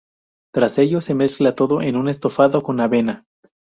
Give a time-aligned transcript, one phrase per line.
[0.51, 3.27] Tras ello se mezcla todo en un estofado con avena.